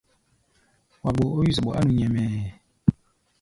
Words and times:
Wa 1.03 1.09
gboo 1.13 1.31
ó 1.35 1.37
wí-zɔɓɔ 1.41 1.71
á 1.79 1.81
nu 1.85 1.91
nyɛmɛɛ. 1.97 2.29